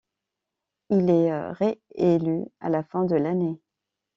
[0.89, 3.59] Il est réélu à la fin de l'année.